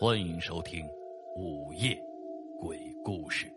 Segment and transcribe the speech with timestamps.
[0.00, 0.86] 欢迎收听
[1.34, 2.00] 《午夜
[2.60, 3.52] 鬼故事》。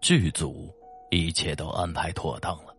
[0.00, 0.74] 剧组
[1.10, 2.74] 一切都安排妥当了，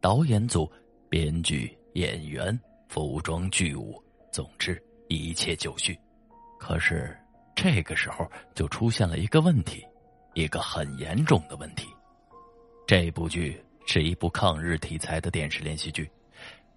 [0.00, 0.66] 导演组、
[1.10, 5.94] 编剧、演员、服装、剧务，总之一切就绪。
[6.58, 7.14] 可是
[7.54, 9.86] 这个时候就出现了一个问题，
[10.32, 11.86] 一个很严重的问题。
[12.86, 16.04] 这部剧是一部抗日题材的电视连续剧，《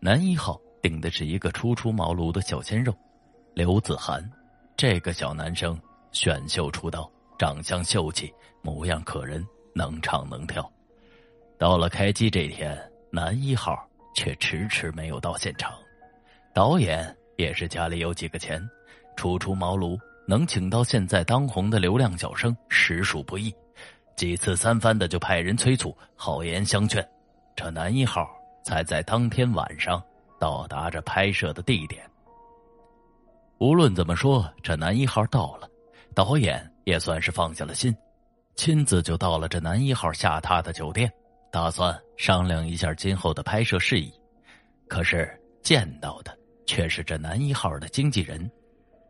[0.02, 2.94] 男一号》顶的是一个初出茅庐的小鲜肉
[3.54, 4.28] 刘子涵。
[4.76, 5.80] 这个小男生
[6.12, 10.70] 选秀出道，长相秀气，模样可人，能唱能跳。
[11.58, 12.76] 到了开机这天，
[13.12, 13.78] 男一号
[14.16, 15.72] 却迟迟没有到现场。
[16.54, 18.62] 导演也是家里有几个钱，
[19.16, 23.54] 初出茅庐，能请到现在当红的流量小生，实属不易。
[24.16, 27.08] 几次三番的就派人催促，好言相劝，
[27.56, 28.28] 这男一号
[28.64, 30.04] 才在当天晚上
[30.42, 32.04] 到达这拍摄的地点。
[33.60, 35.70] 无论怎么说，这男一号到了，
[36.16, 37.96] 导演也算是放下了心，
[38.56, 41.14] 亲自就到了这男一号下榻的酒店，
[41.52, 44.12] 打算商量一下今后的拍摄事宜。
[44.88, 48.50] 可是见到的却是这男一号的经纪人，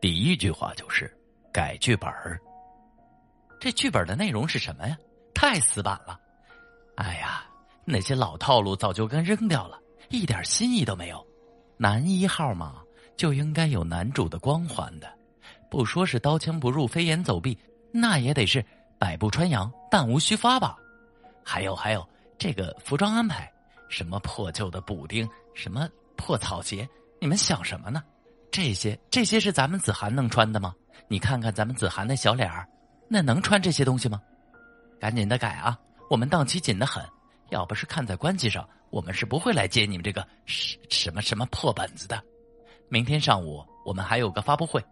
[0.02, 1.10] 第一句话就是
[1.50, 2.38] 改剧本儿。
[3.58, 4.94] 这剧本的内容是什么呀？
[5.34, 6.20] 太死板了！
[6.96, 7.42] 哎呀，
[7.86, 9.80] 那些老套路早就该扔掉了，
[10.12, 11.26] 一点新意都没有。
[11.78, 12.82] 男一号嘛，
[13.16, 15.10] 就应该有男主的光环的，
[15.70, 17.58] 不说是刀枪不入、飞檐走壁，
[17.90, 18.64] 那也得是
[18.98, 20.76] 百步穿杨、弹无虚发吧。
[21.42, 22.06] 还有还有，
[22.38, 23.50] 这个服装安排，
[23.88, 28.02] 什么破旧的补丁，什么破草鞋，你们想什么呢？
[28.50, 30.74] 这些这些是咱们子涵能穿的吗？
[31.08, 32.68] 你看看咱们子涵那小脸儿。
[33.08, 34.20] 那能穿这些东西吗？
[35.00, 35.78] 赶紧的改啊！
[36.08, 37.04] 我们档期紧的很，
[37.50, 42.22] 要不是看在关系上，我们是不会来接你们这个什什么什么破本子的。
[42.90, 44.84] 明天上午我们还有个发布会，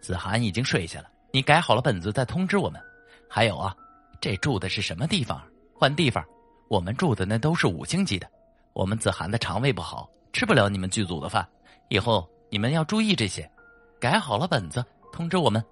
[0.00, 1.10] 子涵已经睡下了。
[1.32, 2.80] 你改好了本子再通知我们。
[3.28, 3.76] 还有啊，
[4.20, 5.42] 这住的是什么地方？
[5.74, 6.24] 换地方，
[6.68, 8.30] 我们住的那都是五星级的。
[8.72, 11.46] 我们子涵的肠胃不好，吃不了你们剧组的饭。
[11.88, 13.50] 以后你们要注意这些。
[13.98, 14.82] 改好了本子，
[15.12, 15.62] 通知我们。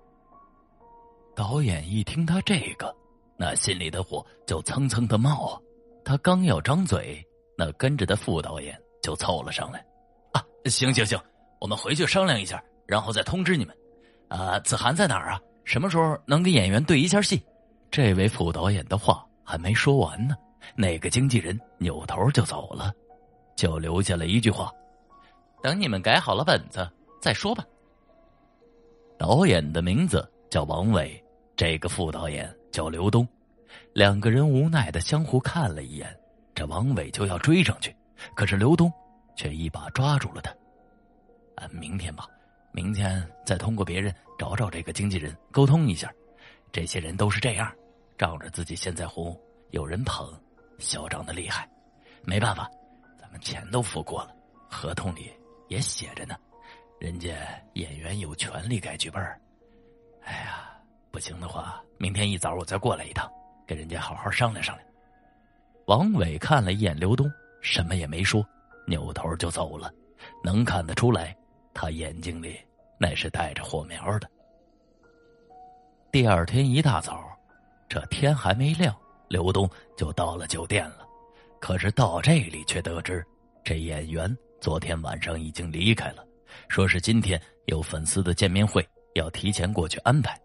[1.37, 2.93] 导演一听他这个，
[3.37, 5.61] 那心里的火就蹭蹭的冒啊！
[6.05, 7.25] 他刚要张嘴，
[7.59, 9.85] 那跟着的副导演就凑了上来
[10.31, 11.21] ：“啊，行行行，
[11.61, 13.77] 我们回去商量一下，然后再通知你们。
[14.29, 15.41] 啊，子涵在哪儿啊？
[15.65, 17.43] 什么时候能跟演员对一下戏？”
[17.91, 20.37] 这位副导演的话还没说完呢，
[20.77, 22.93] 那个经纪人扭头就走了，
[23.57, 24.73] 就留下了一句话
[25.61, 26.89] ：“等你们改好了本子
[27.21, 27.65] 再说吧。”
[29.19, 31.21] 导演的名字叫王伟。
[31.57, 33.27] 这个副导演叫刘东，
[33.93, 36.17] 两个人无奈的相互看了一眼，
[36.59, 37.95] 这王伟就要追上去，
[38.35, 38.93] 可是刘东
[39.37, 40.51] 却一把抓住了他。
[41.55, 42.27] 啊，明天吧，
[42.73, 46.13] 明天再通过别人找找这个经纪人沟通一下。
[46.73, 47.73] 这些人都是这样，
[48.19, 50.29] 仗着自己现在红，有人捧，
[50.81, 51.71] 嚣张的厉害。
[52.25, 52.69] 没办法，
[53.21, 54.35] 咱们钱都付过了，
[54.69, 55.31] 合同里
[55.69, 56.35] 也写着呢，
[56.99, 57.37] 人家
[57.75, 59.23] 演员有权利改剧本。
[60.25, 60.65] 哎呀。
[61.13, 63.31] 不行的话，明天一早我再过来一趟，
[63.65, 64.88] 跟人家好好商量商量。
[65.89, 67.33] 王伟看了一眼刘东，
[67.63, 68.47] 什么也没说，
[68.87, 69.91] 扭头就走了。
[70.45, 71.35] 能看得出来，
[71.73, 72.59] 他眼睛里
[73.01, 74.29] 那是带着火苗的。
[76.13, 77.27] 第二天一大早，
[77.89, 78.95] 这天还没亮，
[79.29, 79.67] 刘东
[79.97, 81.09] 就到了酒店了。
[81.59, 83.25] 可是到这里却得知，
[83.65, 86.23] 这演员昨天晚上已经离开了，
[86.69, 90.39] 说是今天有粉丝的见面会，要提前过去安排。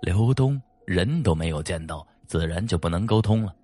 [0.00, 3.54] 刘东人都没有见到，自然就不能沟通了。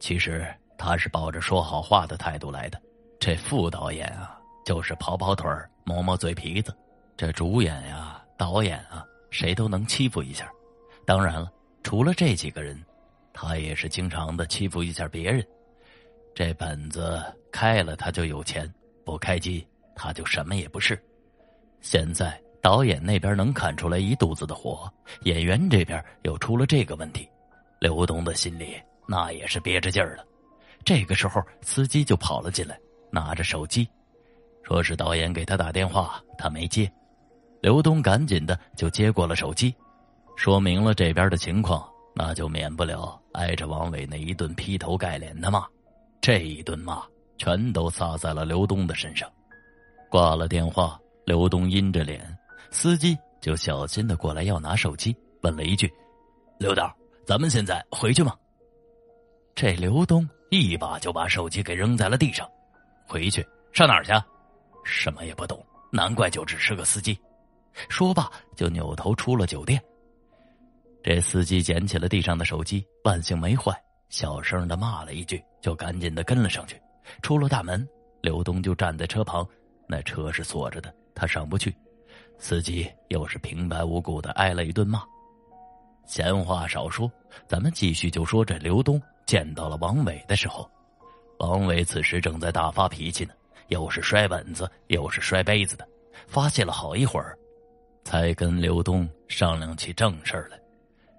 [0.00, 0.44] 其实
[0.76, 2.80] 他是抱着说好话的态度来的。
[3.20, 6.72] 这副导演啊，就是跑跑腿儿、磨磨嘴皮子；
[7.16, 10.50] 这主演呀、导演啊，谁都能欺负一下。
[11.06, 11.52] 当然了，
[11.84, 12.76] 除了这几个人，
[13.32, 15.46] 他也是经常的欺负一下别人。
[16.34, 17.22] 这本子
[17.52, 18.66] 开了，他就有钱；
[19.04, 21.00] 不开机，他就什么也不是。
[21.80, 22.40] 现在。
[22.62, 24.86] 导演那边能看出来一肚子的火，
[25.22, 27.26] 演员这边又出了这个问题，
[27.78, 28.78] 刘东的心里
[29.10, 30.24] 那也是憋着劲儿了。
[30.84, 32.78] 这个时候，司机就跑了进来，
[33.10, 33.88] 拿着手机，
[34.62, 36.88] 说是导演给他打电话，他没接。
[37.60, 39.74] 刘东赶紧的就接过了手机，
[40.36, 41.84] 说明了这边的情况，
[42.14, 45.66] 那就免不了挨着王伟那一顿劈头盖脸的骂。
[46.20, 47.02] 这一顿骂
[47.36, 49.28] 全都撒在了刘东的身上。
[50.08, 50.96] 挂了电话，
[51.26, 52.24] 刘东阴着脸。
[52.70, 55.92] 司机就小心的过来要拿手机，问了一句
[56.60, 56.94] ：“刘导，
[57.26, 58.36] 咱们现在回去吗？”
[59.54, 62.48] 这刘东一把就把手机给扔在了地上，
[63.06, 64.12] 回去上哪儿去？
[64.84, 67.18] 什么也不懂，难怪就只是个司机。
[67.88, 69.80] 说罢，就扭头出了酒店。
[71.02, 73.72] 这司机捡起了地上的手机，万幸没坏，
[74.08, 76.80] 小声的骂了一句，就赶紧的跟了上去。
[77.22, 77.86] 出了大门，
[78.22, 79.46] 刘东就站在车旁，
[79.86, 81.74] 那车是锁着的，他上不去。
[82.38, 85.02] 司机又是平白无故的挨了一顿骂。
[86.06, 87.10] 闲话少说，
[87.46, 89.00] 咱们继续就说这刘东
[89.30, 90.68] 见到了王伟的时候，
[91.38, 93.32] 王伟此时正在大发脾气呢，
[93.68, 95.86] 又是摔本子，又是摔杯子的，
[96.26, 97.38] 发泄了好一会儿，
[98.02, 100.58] 才跟刘东商量起正事来。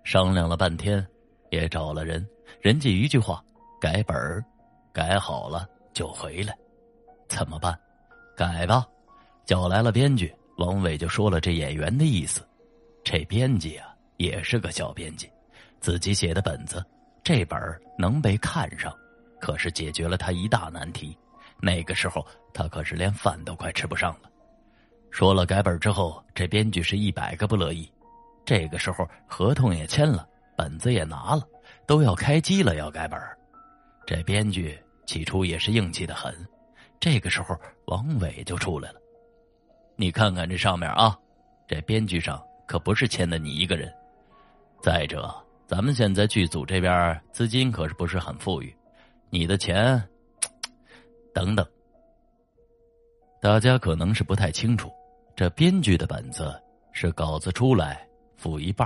[0.04, 1.08] 商量了半天，
[1.52, 2.28] 也找了人，
[2.60, 3.42] 人家一句话：
[3.80, 4.44] 改本儿，
[4.92, 6.54] 改好了就回来。
[7.30, 7.74] 怎么办？
[8.36, 8.86] 改吧，
[9.46, 10.36] 叫来了编剧。
[10.58, 12.46] 王伟就说了这演员的意思，
[13.06, 15.32] 这编辑啊也是个小编辑，
[15.80, 16.86] 自己写的本子，
[17.24, 17.60] 这本
[17.98, 18.94] 能被看上，
[19.40, 21.18] 可是解决了他一大难题。
[21.62, 24.30] 那个时候他可是连饭都快吃不上了。
[25.12, 27.92] 说了改本之后，这编剧是一百个不乐意。
[28.44, 30.28] 这个时候合同也签了，
[30.58, 31.48] 本子也拿了，
[31.86, 33.20] 都要开机了，要改本
[34.06, 36.34] 这编剧起初也是硬气的很。
[37.00, 39.00] 这个时候王伟就出来了。
[39.96, 41.16] 你看看这上面啊，
[41.68, 43.94] 这编剧上可不是签的你一个人。
[44.82, 45.32] 再者，
[45.72, 48.76] 咱们现在剧组这边资金可是不是很富裕，
[49.30, 50.04] 你的钱
[51.34, 51.66] 等等，
[53.42, 54.92] 大家可能是不太清楚，
[55.34, 58.86] 这编剧的本子是稿子出来付一半，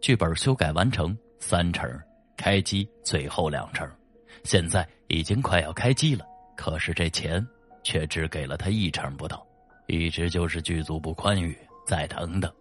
[0.00, 1.88] 剧本修改完成三成，
[2.36, 3.88] 开机最后两成。
[4.42, 6.26] 现在已经快要开机了，
[6.56, 7.46] 可是这钱
[7.84, 9.46] 却只给了他一成不到。
[9.86, 11.56] 一直就是剧组不宽裕，
[11.86, 12.52] 再等等。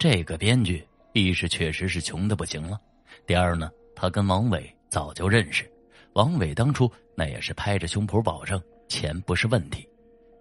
[0.00, 2.80] 这个编剧一是确实是穷的不行了，
[3.26, 5.70] 第二呢，他跟王伟早就认识，
[6.12, 9.88] 王伟当初那也是拍着胸脯保证钱不是问题，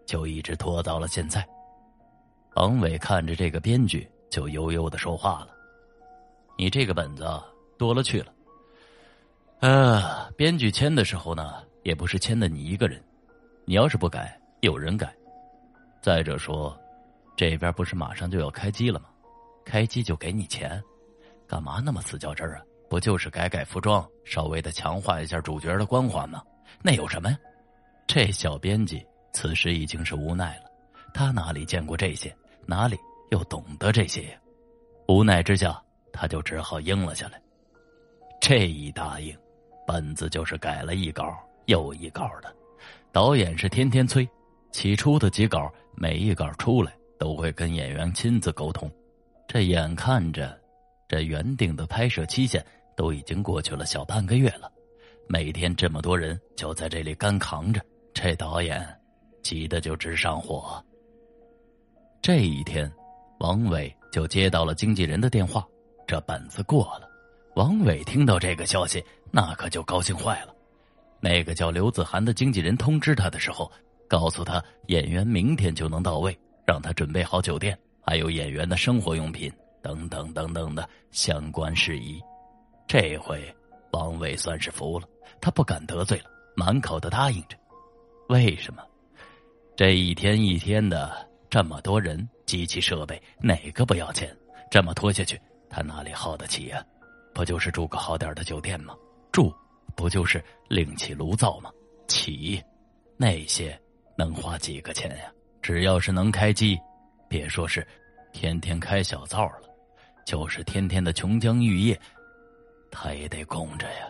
[0.05, 1.47] 就一直拖到了现在。
[2.55, 5.49] 王伟看着这个编剧，就悠悠的说话了
[6.57, 7.25] ：“你这个本子
[7.77, 8.33] 多了去了。
[9.61, 13.01] 呃，编剧签的时候呢，也不是签的你一个人，
[13.65, 15.11] 你要是不改，有人改。”
[16.01, 16.77] 再者说，
[17.37, 19.05] 这边不是马上就要开机了吗？
[19.63, 20.83] 开机就给你钱，
[21.47, 22.61] 干嘛那么死较真儿啊？
[22.93, 26.43] 不就是改改服装，稍微的强化一下主角的光环吗？
[26.83, 27.37] 那有什么呀？
[28.05, 30.65] 这小编辑此时已经是无奈了，
[31.11, 32.31] 他哪里见过这些，
[32.67, 32.95] 哪里
[33.31, 34.37] 又懂得这些呀？
[35.07, 35.81] 无奈之下，
[36.11, 37.41] 他就只好应了下来。
[38.39, 39.35] 这一答应，
[39.87, 41.35] 本子就是改了一稿
[41.65, 42.55] 又一稿的，
[43.11, 44.29] 导演是天天催，
[44.71, 45.67] 起初的几稿。
[45.95, 48.87] 每一稿出来都会跟演员亲自沟通，
[49.47, 50.55] 这眼看着，
[51.07, 52.63] 这原定的拍摄期限
[52.95, 54.71] 都已经过去了小半个月了，
[55.27, 57.81] 每天这么多人就在这里干扛着，
[58.13, 58.87] 这导演
[59.41, 60.83] 急得就直上火。
[62.21, 62.91] 这一天，
[63.39, 65.67] 王伟就接到了经纪人的电话，
[66.07, 67.09] 这本子过了。
[67.55, 70.55] 王伟听到这个消息，那可就高兴坏了。
[71.19, 73.71] 那个叫刘子涵的经纪人通知他的时候。
[74.05, 76.37] 告诉他，演员明天就能到位，
[76.67, 77.75] 让他准备好酒店，
[78.05, 79.51] 还有演员的生活用品
[79.81, 82.21] 等等等等的相关事宜。
[82.93, 83.43] 这回
[83.91, 85.07] 王伟算是服了，
[85.41, 86.25] 他不敢得罪了，
[86.55, 87.57] 满口的答应着。
[88.29, 88.83] 为什么？
[89.75, 94.31] 这一天一天的这么多人，机器设备哪个不要钱？
[94.69, 96.85] 这么拖下去，他哪里耗得起呀？
[97.33, 98.95] 不就是住个好点的酒店吗？
[99.31, 99.51] 住
[99.95, 101.71] 不就是另起炉灶吗？
[102.07, 102.63] 起
[103.17, 103.75] 那些。
[104.15, 105.33] 能花几个钱呀？
[105.63, 106.79] 只要是能开机，
[107.27, 107.83] 别说是
[108.33, 109.67] 天天开小灶了，
[110.27, 111.99] 就是天天的琼浆玉液，
[112.93, 114.07] 他也得供着呀。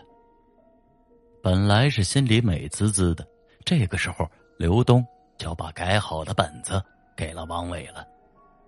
[1.42, 3.26] 本来是心里美滋滋的，
[3.64, 5.04] 这个时候刘东
[5.38, 6.82] 就把改好的本子
[7.16, 8.06] 给了王伟了。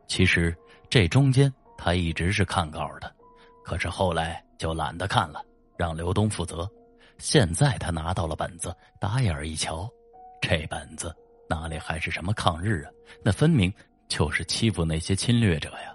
[0.06, 0.56] 其实
[0.88, 3.14] 这中间他一直是看稿的，
[3.62, 5.44] 可是后来就懒得看了，
[5.76, 6.68] 让刘东负责。
[7.18, 9.88] 现在他拿到了本子，打眼一瞧，
[10.40, 11.14] 这本子。
[11.48, 12.90] 哪里还是什么抗日啊？
[13.22, 13.72] 那分明
[14.08, 15.94] 就是欺负那些侵略者呀！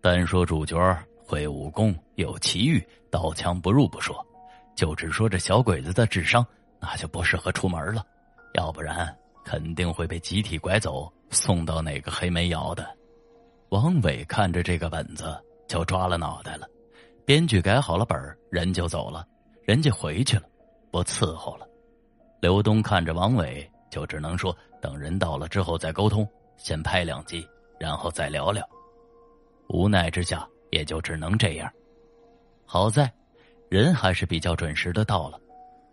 [0.00, 0.78] 单说主角
[1.26, 4.24] 会武功、有奇遇、刀枪不入不说，
[4.74, 6.46] 就只说这小鬼子的智商，
[6.78, 8.04] 那就不适合出门了。
[8.54, 9.14] 要不然
[9.44, 12.86] 肯定会被集体拐走，送到哪个黑煤窑的。
[13.70, 16.66] 王伟看着这个本子就抓了脑袋了。
[17.24, 18.16] 编剧改好了本
[18.50, 19.26] 人就走了，
[19.64, 20.44] 人家回去了，
[20.90, 21.66] 不伺候了。
[22.40, 24.56] 刘东看着王伟，就只能说。
[24.78, 26.28] 等人到了之后再沟通，
[26.58, 27.44] 先拍两集，
[27.80, 28.64] 然后再聊聊。
[29.68, 31.72] 无奈之下，也就只能这样。
[32.66, 33.10] 好在，
[33.70, 35.40] 人还是比较准时的到了。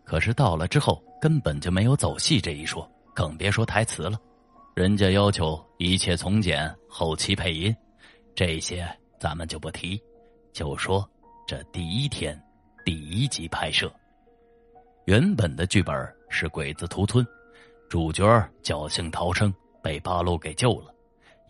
[0.04, 2.86] 可是到了之后，根本就没有走戏这一说，
[3.16, 4.20] 更别说台词了。
[4.75, 7.74] 人家要求一切从简，后期配音，
[8.36, 8.86] 这些
[9.18, 10.02] 咱们就不提，
[10.52, 11.10] 就说
[11.48, 12.38] 这第一天
[12.84, 13.90] 第一集拍摄。
[15.06, 15.96] 原本的剧本
[16.30, 17.25] 是鬼子屠村，
[17.90, 18.25] 主角
[18.62, 20.94] 侥幸逃生，被八路给救了，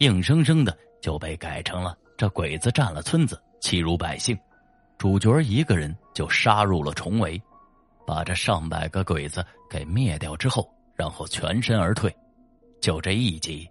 [0.01, 4.39] 硬生生的就被改成了这鬼子占了村子，欺辱百姓，
[4.97, 7.41] 主角一个人就杀入了重围，
[8.07, 12.15] 把这上百个鬼子给灭掉之后，然后全身而退。
[12.79, 13.69] 就这一集，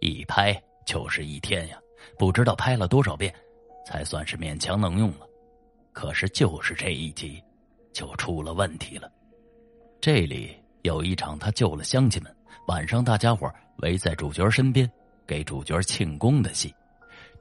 [0.00, 1.76] 一拍就是一天呀！
[2.18, 3.30] 不知道拍了多少遍，
[3.84, 5.26] 才算是勉强能用了。
[5.92, 7.44] 可是就是这一集，
[7.92, 9.12] 就出了问题了。
[10.00, 12.34] 这里有一场他救了乡亲们，
[12.68, 14.90] 晚上大家伙围在主角身边
[15.26, 16.74] 给主角庆功的戏。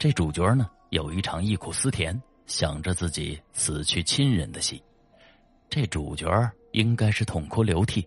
[0.02, 4.82] 这主角呢，有一场忆苦思甜，想着自己死去亲人的戏。
[5.70, 6.28] 这主角
[6.72, 8.04] 应该是痛哭流涕，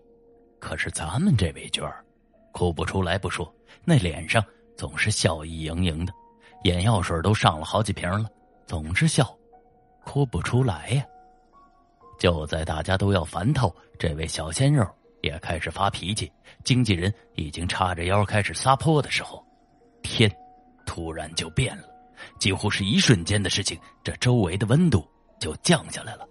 [0.59, 2.03] 可是咱们这位角儿。
[2.51, 3.49] 哭不出来不说，
[3.85, 4.43] 那脸上
[4.75, 6.11] 总是笑意盈盈的，
[6.65, 8.29] 眼药水都上了好几瓶了，
[8.67, 9.33] 总是笑，
[10.03, 11.05] 哭不出来呀。
[12.19, 14.85] 就在大家都要烦透，这位小鲜肉
[15.21, 16.29] 也开始发脾气，
[16.65, 19.41] 经纪人已经叉着腰开始撒泼的时候，
[20.03, 20.29] 天
[20.85, 21.83] 突然就变了，
[22.39, 25.07] 几乎是一瞬间的事情，这周围的温度
[25.39, 26.27] 就降下来了。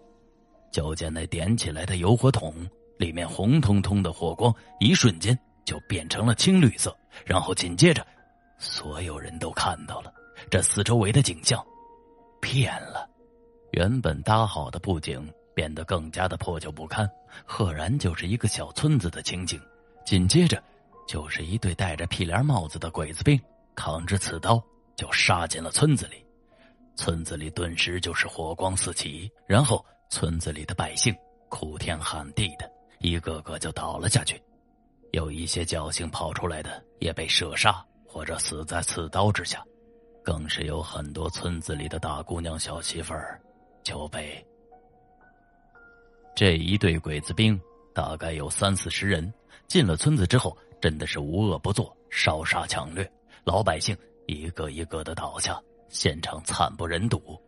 [0.70, 2.54] 就见那点起来的油火桶
[2.98, 5.38] 里面红彤彤的火光，一瞬间。
[5.64, 6.94] 就变成了青绿色，
[7.24, 8.06] 然后紧接着，
[8.58, 10.12] 所有人都看到了
[10.50, 11.58] 这四周围的景象
[12.38, 13.08] 变了，
[13.70, 17.10] 原本搭好的布景变得更加的破旧不堪，
[17.46, 19.58] 赫然就是一个小村子的情景。
[20.04, 20.62] 紧接着，
[21.08, 23.40] 就是一对戴着屁帘帽子的鬼子兵
[23.74, 24.62] 扛着刺刀
[24.96, 26.24] 就杀进了村子里，
[26.96, 31.14] 村子里顿时就是火光四起，然后村子里的百姓
[31.48, 34.40] 哭天喊地的，一个个就倒了下去。
[35.12, 39.64] 有一些侥幸跑出来的，也被射杀或者死在刺刀之下，
[40.24, 43.40] 更是有很多村子里的大姑娘、小媳妇儿
[43.82, 44.44] 就被
[46.34, 47.60] 这一队鬼子兵
[47.94, 49.32] 大概有三四十人
[49.68, 53.08] 进了村子之后，真的是无恶不作，烧杀抢掠，
[53.44, 53.96] 老百姓
[54.26, 57.40] 一个一个的倒下，现场惨不忍睹。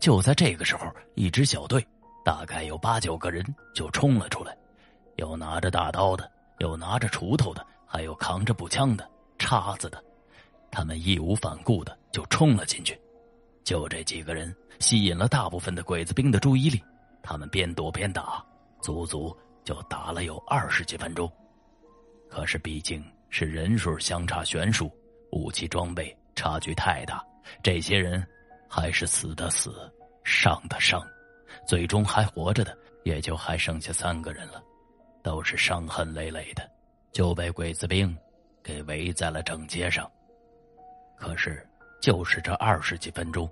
[0.00, 1.86] 就在这个时候，一支小队
[2.24, 3.44] 大概有八九个人
[3.74, 4.56] 就冲了出来，
[5.16, 6.30] 有拿着大刀的。
[6.58, 10.00] 有拿着锄头的，还有扛着步枪的、叉子的，
[10.70, 12.96] 他们义无反顾的就冲了进去。
[13.64, 16.80] 就这几个人吸引了大部分的鬼子兵的注意力，
[17.20, 18.44] 他们边躲边打，
[18.80, 21.28] 足足就打了有二十几分钟。
[22.28, 24.88] 可是毕竟是人数相差悬殊，
[25.32, 27.22] 武器装备差距太大，
[27.62, 28.24] 这些人
[28.68, 29.92] 还是死的死，
[30.24, 31.02] 伤的伤，
[31.66, 34.62] 最终还活着的也就还剩下三个人了。
[35.22, 36.68] 都是伤痕累累的，
[37.12, 38.16] 就被鬼子兵
[38.60, 40.10] 给围在了正街上。
[41.16, 41.64] 可是，
[42.00, 43.48] 就是这二十几分钟，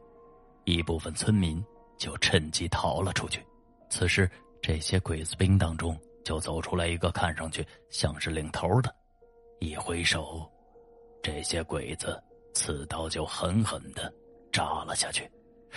[0.65, 1.65] 一部分村民
[1.97, 3.41] 就趁机逃了出去。
[3.89, 4.29] 此时，
[4.61, 8.93] 这些鬼子兵当中就走出来一个看上去像是领头的，
[9.61, 10.51] 一挥手，
[11.23, 12.21] 这些鬼子
[12.55, 14.13] 刺刀就狠狠的
[14.53, 15.31] 扎了下去。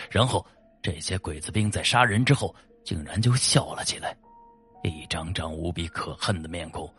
[0.10, 0.46] 然后，
[0.82, 4.16] 这些鬼子兵在杀人之后，竟然就笑了起来。
[4.84, 6.92] 一张张无比可恨的面孔，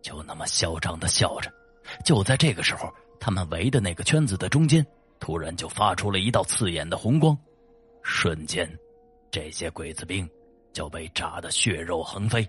[0.00, 1.50] 就那么嚣张的笑着。
[2.04, 4.86] 就在这个时候，他们围的那个圈子的中间，
[5.18, 7.36] 突然就发出了一道刺眼的红光，
[8.02, 8.70] 瞬间，
[9.30, 10.28] 这些鬼子兵
[10.72, 12.48] 就被炸得血肉横飞。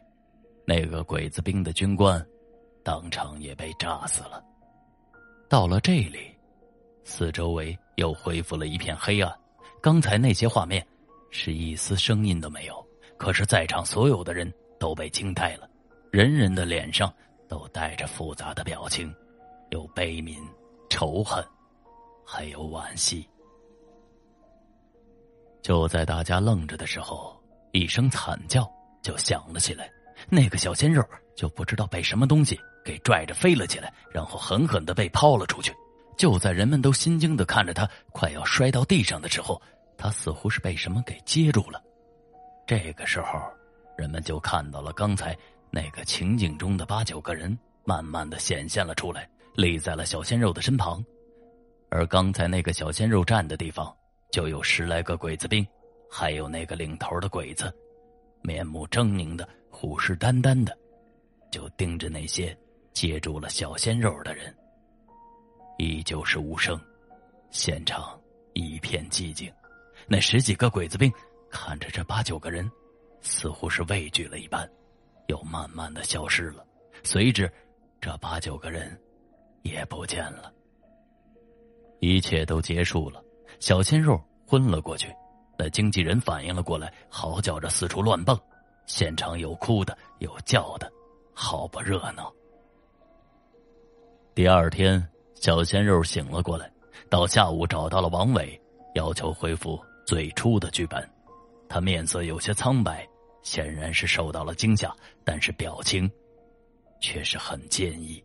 [0.65, 2.23] 那个鬼子兵的军官，
[2.83, 4.43] 当场也被炸死了。
[5.53, 6.35] 到了这里，
[7.03, 9.31] 四周围又恢复了一片黑暗。
[9.83, 10.83] 刚才那些画面，
[11.29, 12.83] 是一丝声音都没有。
[13.19, 14.51] 可是，在场所有的人。
[14.79, 15.69] 都被惊呆了，
[16.11, 17.13] 人人的脸上
[17.47, 19.13] 都带着复杂的表情，
[19.69, 20.37] 有悲悯、
[20.89, 21.45] 仇恨，
[22.25, 23.25] 还有惋惜。
[25.61, 27.39] 就在大家愣着的时候，
[27.71, 28.69] 一声惨叫
[29.03, 29.89] 就响了起来，
[30.29, 31.01] 那个小鲜肉
[31.33, 35.73] 就不知道被什么东西给拽着飞了起来，然后狠狠的被抛了出去。
[36.17, 39.61] 就在人们都心惊的看着他快要摔到地上的时候，
[39.97, 41.81] 他似乎是被什么给接住了。
[42.67, 43.41] 这个时候。
[43.95, 45.37] 人们就看到了刚才
[45.69, 51.05] 那个情景中的八九个人，慢慢的显现了出来，立在了小鲜肉的身旁。
[51.89, 53.95] 而刚才那个小鲜肉站的地方，
[54.31, 55.63] 就有十来个鬼子兵，
[56.09, 57.71] 还有那个领头的鬼子，
[58.41, 60.75] 面目狰狞的、虎视眈眈的，
[61.51, 62.57] 就盯着那些
[62.93, 64.55] 接住了小鲜肉的人。
[65.77, 66.79] 依旧是无声，
[67.49, 68.19] 现场
[68.53, 69.51] 一片寂静。
[70.07, 71.11] 那十几个鬼子兵
[71.49, 72.71] 看着这八九个人。
[73.25, 74.69] 似乎是畏惧了一般，
[75.27, 76.65] 又慢慢的消失了。
[77.05, 77.49] 随之，
[78.01, 79.01] 这八九个人
[79.61, 80.51] 也不见了。
[82.01, 83.23] 一切都结束了，
[83.61, 85.07] 小鲜肉昏了过去。
[85.57, 88.37] 那经纪人反应了过来，嚎叫着四处乱蹦，
[88.87, 90.91] 现场有哭的，有叫的，
[91.33, 92.29] 好不热闹。
[94.35, 96.67] 第二天，小鲜肉醒了过来，
[97.07, 98.59] 到下午找到了王伟，
[98.95, 101.07] 要求恢复最初的剧本。
[101.69, 103.07] 他面色有些苍白，
[103.43, 104.91] 显然是受到了惊吓，
[105.23, 106.11] 但是表情
[106.99, 108.23] 却是很坚毅。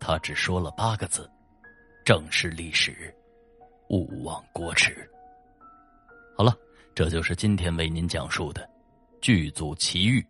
[0.00, 1.30] 他只说了八个字
[2.04, 3.14] ：“正视历史，
[3.90, 5.08] 勿忘国耻。”
[6.36, 6.52] 好了，
[6.92, 8.68] 这就是今天为您讲述的
[9.20, 10.26] 剧组奇遇。